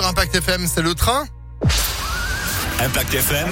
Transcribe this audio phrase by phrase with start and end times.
[0.00, 1.24] sur Impact FM, c'est le train.
[2.80, 3.48] Impact FM.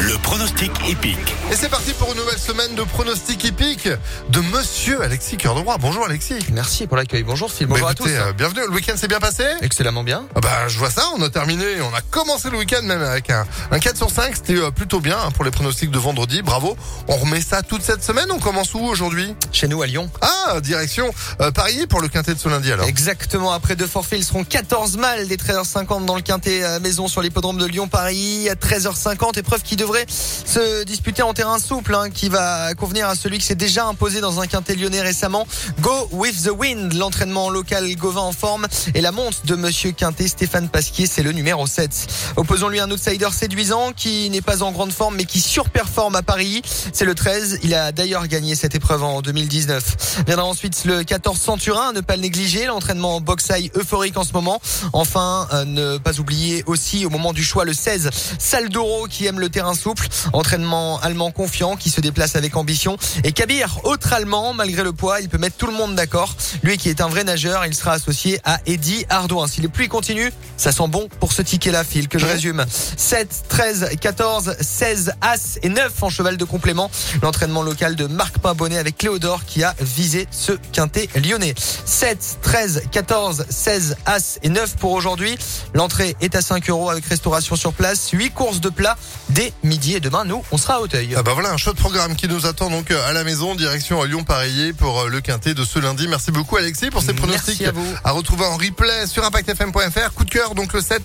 [0.00, 1.34] Le pronostic épique.
[1.50, 3.88] Et c'est parti pour une nouvelle semaine de pronostic épique
[4.28, 5.78] de Monsieur Alexis Cœur de Roi.
[5.80, 6.34] Bonjour Alexis.
[6.52, 7.22] Merci pour l'accueil.
[7.22, 7.66] Bonjour Phil.
[7.66, 8.04] Bonjour Bah, à tous.
[8.08, 8.60] écoutez, euh, bienvenue.
[8.68, 9.44] Le week-end s'est bien passé?
[9.62, 10.24] Excellemment bien.
[10.34, 13.30] Ah Bah, je vois ça, on a terminé, on a commencé le week-end même avec
[13.30, 16.42] un, un 4 sur 5, c'était euh, plutôt bien hein, pour les pronostics de vendredi,
[16.42, 16.76] bravo.
[17.08, 19.34] On remet ça toute cette semaine, on commence où aujourd'hui?
[19.52, 20.10] Chez nous à Lyon.
[20.20, 22.86] Ah, direction euh, Paris pour le quintet de ce lundi alors.
[22.86, 23.52] Exactement.
[23.52, 27.22] Après deux forfaits, ils seront 14 mâles des 13h50 dans le quintet euh, maison sur
[27.22, 28.48] l'hippodrome de Lyon-Paris.
[28.48, 33.14] À 13h50, épreuve qui devrait se disputer en terrain souple, hein, qui va convenir à
[33.14, 35.46] celui qui s'est déjà imposé dans un quintet lyonnais récemment.
[35.80, 40.28] Go with the wind, l'entraînement local Gauvin en forme et la monte de Monsieur Quintet,
[40.28, 42.06] Stéphane Pasquier, c'est le numéro 7.
[42.36, 46.62] Opposons-lui un outsider séduisant qui n'est pas en grande forme mais qui surperforme à Paris.
[46.92, 47.60] C'est le 13.
[47.62, 50.24] Il a d'ailleurs gagné cette épreuve en 2019.
[50.34, 54.60] Viendra ensuite le 14 Centurin, ne pas le négliger, l'entraînement boxaille euphorique en ce moment.
[54.92, 59.38] Enfin, euh, ne pas oublier aussi au moment du choix le 16 Saldoro qui aime
[59.38, 64.54] le terrain souple, entraînement allemand confiant qui se déplace avec ambition et Kabir, autre allemand,
[64.54, 66.34] malgré le poids, il peut mettre tout le monde d'accord.
[66.64, 69.46] Lui qui est un vrai nageur, il sera associé à Eddie Ardouin.
[69.46, 72.66] Si les pluies continuent, ça sent bon pour ce ticket-là, Phil, que je résume.
[72.96, 76.90] 7, 13, 14, 16, As et 9 en cheval de complément.
[77.22, 81.54] L'entraînement local de Marc Pimbonnet avec Cléodore qui a visé ce quintet lyonnais.
[81.84, 85.36] 7, 13, 14, 16, As et 9 pour aujourd'hui.
[85.74, 88.10] L'entrée est à 5 euros avec restauration sur place.
[88.12, 88.96] 8 courses de plat
[89.30, 91.14] dès midi et demain, nous, on sera à Auteuil.
[91.16, 94.00] Ah bah voilà un chouette programme qui nous attend donc euh, à la maison, direction
[94.02, 96.08] à Lyon-Pareillet pour euh, le quintet de ce lundi.
[96.08, 97.86] Merci beaucoup Alexis pour ces Merci pronostics à vous.
[98.04, 100.12] à retrouver en replay sur impactfm.fr.
[100.14, 101.02] Coup de cœur donc le 7.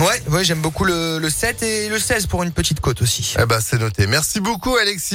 [0.00, 3.34] Ouais, ouais, j'aime beaucoup le, le 7 et le 16 pour une petite côte aussi.
[3.40, 4.08] Eh bah c'est noté.
[4.08, 5.12] Merci beaucoup Alexis.